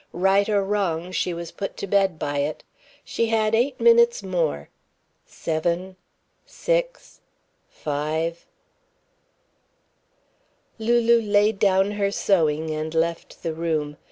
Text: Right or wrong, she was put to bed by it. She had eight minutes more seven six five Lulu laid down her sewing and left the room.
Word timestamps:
Right 0.13 0.49
or 0.49 0.63
wrong, 0.63 1.11
she 1.11 1.31
was 1.31 1.51
put 1.51 1.77
to 1.77 1.85
bed 1.85 2.17
by 2.17 2.39
it. 2.39 2.63
She 3.05 3.27
had 3.27 3.53
eight 3.53 3.79
minutes 3.79 4.23
more 4.23 4.69
seven 5.27 5.95
six 6.43 7.19
five 7.69 8.47
Lulu 10.79 11.21
laid 11.21 11.59
down 11.59 11.91
her 11.91 12.09
sewing 12.09 12.71
and 12.71 12.95
left 12.95 13.43
the 13.43 13.53
room. 13.53 13.95